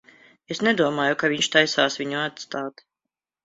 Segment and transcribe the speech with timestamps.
[0.55, 2.87] Es nedomāju, ka viņš taisās viņu atstāt.